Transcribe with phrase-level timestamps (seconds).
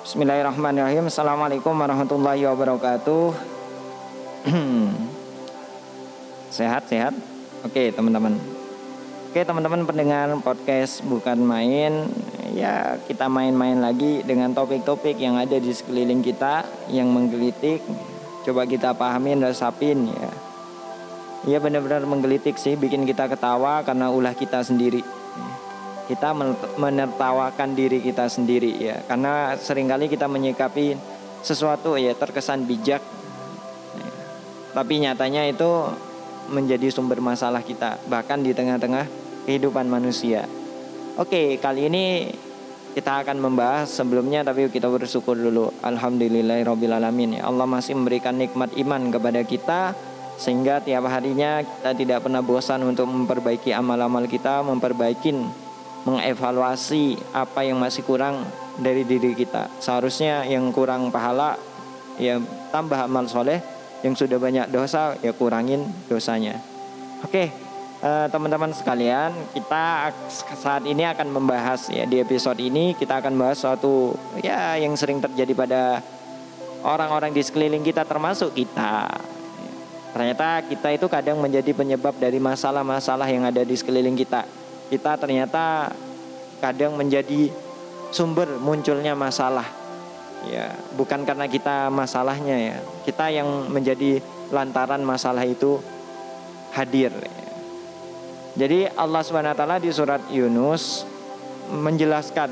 [0.00, 1.12] Bismillahirrahmanirrahim.
[1.12, 3.36] Assalamualaikum warahmatullahi wabarakatuh.
[6.56, 7.12] sehat, sehat.
[7.60, 8.40] Oke, teman-teman.
[9.28, 12.08] Oke, teman-teman pendengar podcast bukan main.
[12.56, 17.84] Ya, kita main-main lagi dengan topik-topik yang ada di sekeliling kita yang menggelitik.
[18.48, 20.32] Coba kita pahamin, resapin ya.
[21.44, 25.04] Ya benar-benar menggelitik sih, bikin kita ketawa karena ulah kita sendiri
[26.10, 26.34] kita
[26.74, 28.98] menertawakan diri kita sendiri ya.
[29.06, 30.98] Karena sering kali kita menyikapi
[31.46, 32.98] sesuatu ya terkesan bijak.
[34.74, 35.86] Tapi nyatanya itu
[36.50, 39.06] menjadi sumber masalah kita bahkan di tengah-tengah
[39.46, 40.50] kehidupan manusia.
[41.14, 42.34] Oke kali ini
[42.90, 45.70] kita akan membahas sebelumnya tapi kita bersyukur dulu.
[45.86, 47.46] Alhamdulillahirobbilalamin ya.
[47.46, 49.94] Allah masih memberikan nikmat iman kepada kita
[50.40, 55.36] sehingga tiap harinya kita tidak pernah bosan untuk memperbaiki amal-amal kita memperbaiki
[56.04, 58.44] mengevaluasi apa yang masih kurang
[58.80, 59.68] dari diri kita.
[59.82, 61.60] Seharusnya yang kurang pahala
[62.16, 62.40] ya
[62.72, 63.60] tambah amal soleh,
[64.00, 66.56] yang sudah banyak dosa ya kurangin dosanya.
[67.20, 67.52] Oke,
[68.00, 70.12] eh, teman-teman sekalian, kita
[70.56, 75.20] saat ini akan membahas ya di episode ini kita akan bahas suatu ya yang sering
[75.20, 75.82] terjadi pada
[76.80, 79.08] orang-orang di sekeliling kita termasuk kita.
[80.10, 84.42] Ternyata kita itu kadang menjadi penyebab dari masalah-masalah yang ada di sekeliling kita
[84.90, 85.94] kita ternyata
[86.58, 87.48] kadang menjadi
[88.10, 89.64] sumber munculnya masalah.
[90.50, 92.76] Ya bukan karena kita masalahnya ya.
[93.06, 94.18] Kita yang menjadi
[94.50, 95.78] lantaran masalah itu
[96.74, 97.14] hadir.
[98.58, 101.06] Jadi Allah swt di surat Yunus
[101.70, 102.50] menjelaskan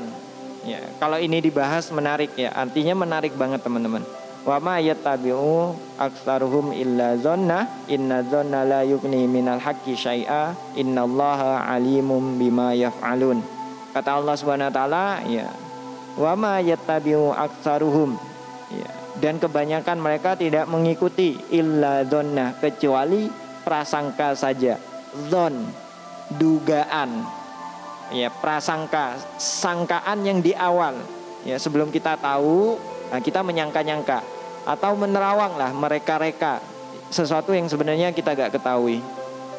[0.63, 2.55] ya kalau ini dibahas menarik ya.
[2.55, 9.59] Artinya menarik banget teman-teman wa ma yattabi'u aktsaruhum illa dhanna inna dhanna la yughni minal
[9.59, 10.55] haqqi syai'a.
[10.79, 13.43] Innallaha alimum bima yaf'alun.
[13.91, 15.49] Kata Allah Subhanahu wa taala ya
[16.15, 18.15] wa ma yattabi'u aktsaruhum.
[18.71, 18.89] Ya.
[19.19, 23.27] Dan kebanyakan mereka tidak mengikuti illa dhanna kecuali
[23.67, 24.79] prasangka saja.
[25.27, 25.67] Zon
[26.39, 27.27] dugaan.
[28.09, 30.97] Ya prasangka sangkaan yang di awal.
[31.43, 34.21] Ya sebelum kita tahu nah kita menyangka-nyangka
[34.65, 36.61] atau menerawang lah mereka-reka
[37.09, 39.01] sesuatu yang sebenarnya kita gak ketahui.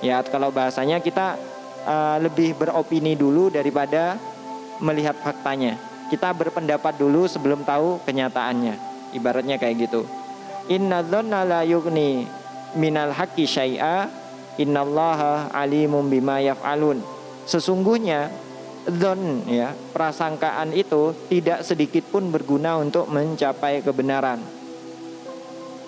[0.01, 1.37] Ya kalau bahasanya kita
[1.85, 4.17] uh, lebih beropini dulu daripada
[4.81, 5.77] melihat faktanya.
[6.09, 8.75] Kita berpendapat dulu sebelum tahu kenyataannya.
[9.15, 10.07] Ibaratnya kayak gitu.
[10.71, 12.27] Inna dhanna la yugni
[12.75, 14.07] minal haqqi syai'a
[14.59, 17.03] innallaha alimum bima yaf'alun.
[17.47, 18.31] Sesungguhnya
[18.91, 24.43] don ya prasangkaan itu tidak sedikit pun berguna untuk mencapai kebenaran.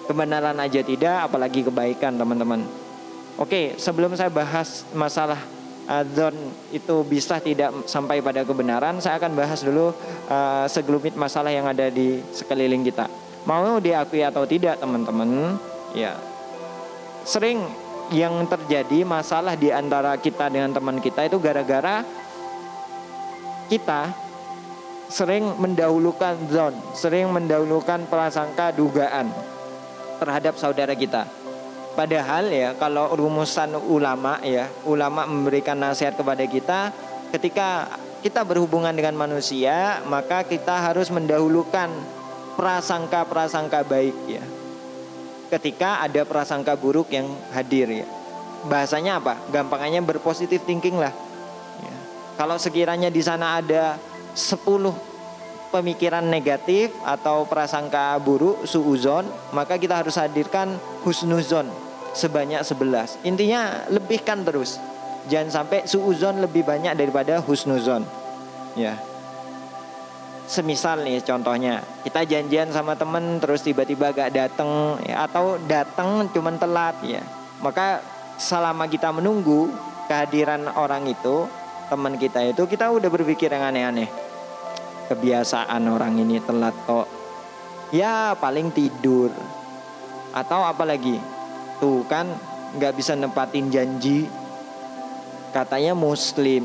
[0.06, 2.66] Kebenaran aja tidak apalagi kebaikan teman-teman.
[3.38, 5.38] Oke sebelum saya bahas masalah
[5.86, 6.34] adzon
[6.70, 9.90] itu bisa tidak sampai pada kebenaran saya akan bahas dulu
[10.30, 13.10] uh, segelumit masalah yang ada di sekeliling kita.
[13.42, 15.58] Mau diakui atau tidak teman-teman?
[15.98, 16.14] Ya.
[17.26, 17.66] Sering
[18.14, 22.04] yang terjadi masalah di antara kita dengan teman kita itu gara-gara
[23.68, 24.10] kita
[25.12, 29.28] sering mendahulukan zon, sering mendahulukan prasangka dugaan
[30.16, 31.28] terhadap saudara kita.
[31.92, 36.80] Padahal ya kalau rumusan ulama ya, ulama memberikan nasihat kepada kita
[37.32, 37.92] ketika
[38.22, 41.90] kita berhubungan dengan manusia, maka kita harus mendahulukan
[42.54, 44.44] prasangka-prasangka baik ya.
[45.52, 48.08] Ketika ada prasangka buruk yang hadir ya.
[48.62, 49.36] Bahasanya apa?
[49.50, 51.12] Gampangannya berpositif thinking lah.
[52.42, 54.02] Kalau sekiranya di sana ada
[54.34, 54.66] 10
[55.70, 59.22] pemikiran negatif atau prasangka buruk suuzon
[59.54, 60.74] maka kita harus hadirkan
[61.06, 61.70] husnuzon
[62.18, 64.82] sebanyak 11 intinya lebihkan terus.
[65.30, 68.02] Jangan sampai suuzon lebih banyak daripada husnuzon.
[68.74, 68.98] Ya.
[70.50, 76.58] Semisal nih contohnya kita janjian sama temen terus tiba-tiba gak datang ya, atau datang cuman
[76.58, 77.22] telat ya.
[77.62, 78.02] Maka
[78.34, 79.70] selama kita menunggu
[80.10, 81.61] kehadiran orang itu
[81.92, 84.08] teman kita itu kita udah berpikir yang aneh-aneh.
[85.12, 87.04] Kebiasaan orang ini telat kok.
[87.92, 89.28] Ya paling tidur.
[90.32, 91.20] Atau apalagi
[91.76, 92.32] tuh kan
[92.80, 94.24] nggak bisa nempatin janji.
[95.52, 96.64] Katanya muslim.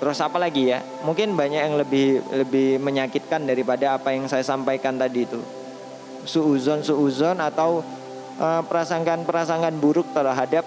[0.00, 4.96] Terus apa lagi ya mungkin banyak yang lebih lebih menyakitkan daripada apa yang saya sampaikan
[4.96, 5.40] tadi itu.
[6.24, 7.84] Suuzon suuzon atau
[8.40, 10.64] uh, prasangkaan-prasangkaan buruk terhadap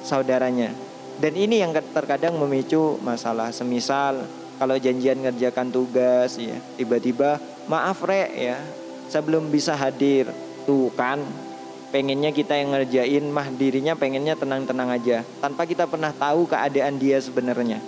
[0.00, 0.85] saudaranya
[1.16, 4.24] dan ini yang terkadang memicu masalah semisal
[4.56, 8.56] kalau janjian ngerjakan tugas ya tiba-tiba maaf rek ya
[9.06, 10.30] saya belum bisa hadir.
[10.66, 11.22] Tuh kan
[11.94, 17.22] pengennya kita yang ngerjain mah dirinya pengennya tenang-tenang aja tanpa kita pernah tahu keadaan dia
[17.22, 17.78] sebenarnya.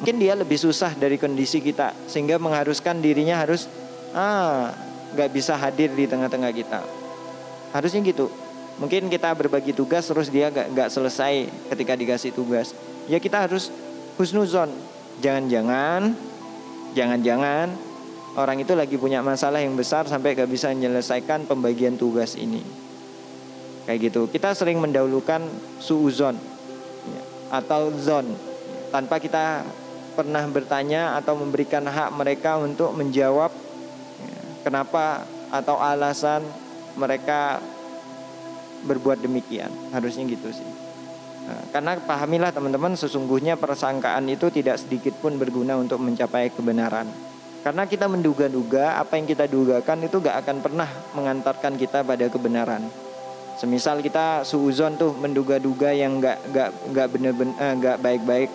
[0.00, 3.68] Mungkin dia lebih susah dari kondisi kita sehingga mengharuskan dirinya harus
[4.16, 4.72] ah
[5.12, 6.80] nggak bisa hadir di tengah-tengah kita.
[7.76, 8.32] Harusnya gitu
[8.76, 12.76] mungkin kita berbagi tugas terus dia gak, gak selesai ketika dikasih tugas.
[13.08, 13.72] Ya kita harus
[14.20, 14.72] husnuzon.
[15.24, 16.12] Jangan-jangan
[16.92, 17.72] jangan-jangan
[18.36, 22.60] orang itu lagi punya masalah yang besar sampai gak bisa menyelesaikan pembagian tugas ini.
[23.88, 24.22] Kayak gitu.
[24.28, 25.46] Kita sering mendahulukan
[25.78, 26.36] suuzon
[27.06, 27.22] ya,
[27.54, 28.26] atau zon
[28.90, 29.62] tanpa kita
[30.18, 33.52] pernah bertanya atau memberikan hak mereka untuk menjawab
[34.20, 36.42] ya, kenapa atau alasan
[36.96, 37.60] mereka
[38.86, 39.68] berbuat demikian.
[39.90, 40.70] Harusnya gitu sih.
[41.46, 47.06] Nah, karena pahamilah teman-teman sesungguhnya persangkaan itu tidak sedikit pun berguna untuk mencapai kebenaran.
[47.62, 52.82] Karena kita menduga-duga apa yang kita dugakan itu gak akan pernah mengantarkan kita pada kebenaran.
[53.58, 58.50] Semisal kita suuzon tuh menduga-duga yang gak gak gak bener-bener eh, gak baik-baik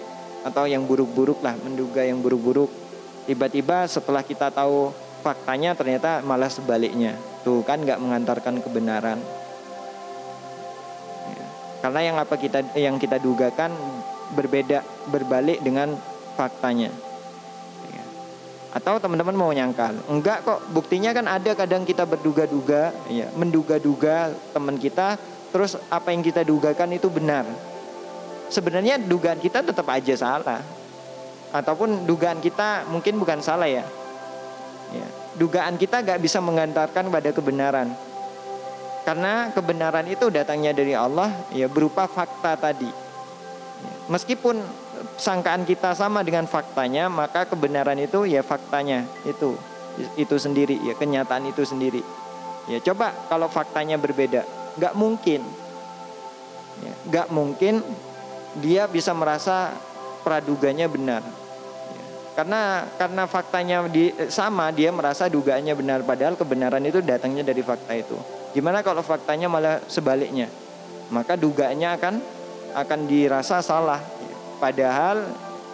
[0.47, 2.71] atau yang buruk-buruk lah menduga yang buruk-buruk.
[3.27, 7.15] Tiba-tiba setelah kita tahu faktanya ternyata malah sebaliknya.
[7.43, 9.19] Tuh kan gak mengantarkan kebenaran.
[11.81, 13.73] Karena yang apa kita yang kita dugakan
[14.37, 15.97] berbeda berbalik dengan
[16.37, 16.93] faktanya.
[17.89, 18.03] Ya.
[18.71, 24.77] Atau teman-teman mau nyangkal, enggak kok buktinya kan ada kadang kita berduga-duga, ya, menduga-duga teman
[24.77, 25.17] kita,
[25.49, 27.43] terus apa yang kita dugakan itu benar.
[28.47, 30.61] Sebenarnya dugaan kita tetap aja salah,
[31.51, 33.83] ataupun dugaan kita mungkin bukan salah ya.
[34.95, 35.07] ya.
[35.35, 37.91] Dugaan kita gak bisa mengantarkan pada kebenaran
[39.01, 42.89] karena kebenaran itu datangnya dari Allah ya berupa fakta tadi.
[44.11, 44.61] Meskipun
[45.17, 49.57] sangkaan kita sama dengan faktanya, maka kebenaran itu ya faktanya itu
[50.15, 52.01] itu sendiri ya kenyataan itu sendiri.
[52.69, 54.45] Ya coba kalau faktanya berbeda,
[54.77, 55.41] nggak mungkin,
[56.85, 57.81] ya, nggak mungkin
[58.61, 59.73] dia bisa merasa
[60.21, 61.25] praduganya benar.
[61.89, 62.05] Ya,
[62.37, 62.61] karena
[63.01, 68.40] karena faktanya di, sama, dia merasa dugaannya benar, padahal kebenaran itu datangnya dari fakta itu.
[68.51, 70.51] Gimana kalau faktanya malah sebaliknya?
[71.11, 72.15] Maka dugaannya akan
[72.75, 73.99] akan dirasa salah.
[74.59, 75.23] Padahal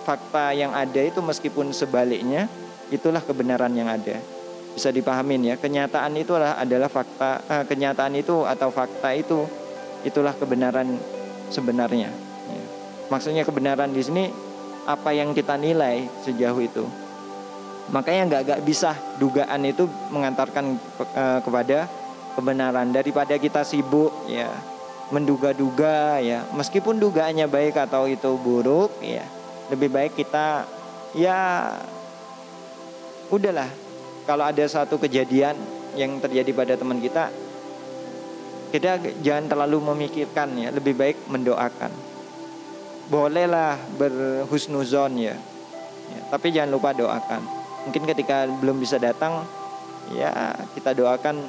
[0.08, 2.48] fakta yang ada itu meskipun sebaliknya
[2.94, 4.22] itulah kebenaran yang ada.
[4.78, 5.56] Bisa dipahamin ya.
[5.58, 9.44] Kenyataan itu adalah, fakta eh, kenyataan itu atau fakta itu
[10.06, 10.96] itulah kebenaran
[11.50, 12.14] sebenarnya.
[12.48, 12.64] Ya.
[13.10, 14.30] Maksudnya kebenaran di sini
[14.88, 16.86] apa yang kita nilai sejauh itu.
[17.92, 20.78] Makanya nggak nggak bisa dugaan itu mengantarkan
[21.18, 21.90] eh, kepada
[22.38, 22.94] kebenaran.
[22.94, 24.54] Daripada kita sibuk ya
[25.10, 26.46] menduga-duga ya.
[26.54, 29.26] Meskipun dugaannya baik atau itu buruk ya
[29.74, 30.70] lebih baik kita
[31.18, 31.74] ya
[33.34, 33.68] udahlah.
[34.30, 35.58] Kalau ada satu kejadian
[35.98, 37.34] yang terjadi pada teman kita
[38.68, 40.70] kita jangan terlalu memikirkan ya.
[40.70, 41.90] Lebih baik mendoakan.
[43.08, 45.36] Bolehlah berhusnuzon ya.
[46.12, 47.42] ya tapi jangan lupa doakan.
[47.88, 49.48] Mungkin ketika belum bisa datang
[50.12, 51.40] ya kita doakan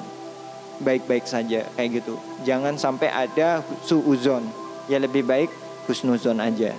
[0.83, 2.15] baik-baik saja kayak gitu.
[2.47, 4.47] Jangan sampai ada suuzon.
[4.89, 5.53] Ya lebih baik
[5.85, 6.73] husnuzon aja.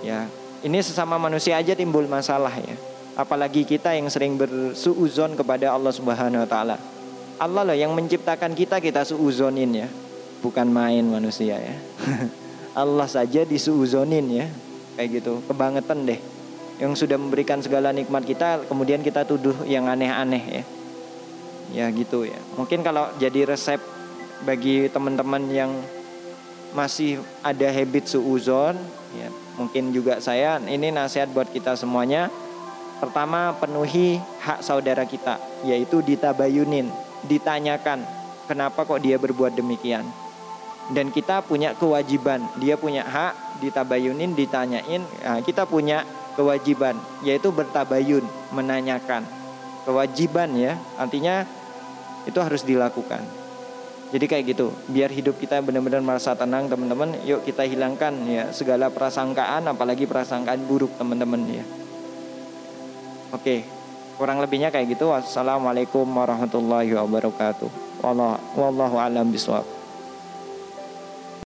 [0.00, 0.28] Ya,
[0.64, 2.76] ini sesama manusia aja timbul masalah ya.
[3.16, 6.76] Apalagi kita yang sering bersuuzon kepada Allah Subhanahu wa taala.
[7.36, 9.88] Allah loh yang menciptakan kita kita suuzonin ya.
[10.40, 11.76] Bukan main manusia ya.
[12.82, 14.46] Allah saja disuuzonin ya.
[15.00, 15.40] Kayak gitu.
[15.48, 16.20] Kebangetan deh.
[16.76, 20.64] Yang sudah memberikan segala nikmat kita kemudian kita tuduh yang aneh-aneh ya
[21.72, 22.38] ya gitu ya.
[22.54, 23.80] Mungkin kalau jadi resep
[24.44, 25.72] bagi teman-teman yang
[26.76, 28.76] masih ada habit suuzon
[29.16, 32.28] ya mungkin juga saya ini nasihat buat kita semuanya.
[32.96, 35.36] Pertama penuhi hak saudara kita
[35.68, 36.88] yaitu ditabayunin
[37.28, 38.04] ditanyakan
[38.48, 40.04] kenapa kok dia berbuat demikian.
[40.86, 46.06] Dan kita punya kewajiban dia punya hak ditabayunin ditanyain nah, kita punya
[46.36, 49.24] kewajiban yaitu bertabayun menanyakan.
[49.84, 51.44] Kewajiban ya artinya
[52.26, 53.22] itu harus dilakukan.
[54.10, 58.86] Jadi kayak gitu biar hidup kita benar-benar merasa tenang teman-teman yuk kita hilangkan ya segala
[58.90, 61.64] prasangkaan apalagi prasangkaan buruk teman-teman ya.
[63.34, 63.66] Oke
[64.16, 65.10] kurang lebihnya kayak gitu.
[65.10, 67.70] Wassalamualaikum warahmatullahi wabarakatuh.
[68.56, 69.75] Wallahu alam biswab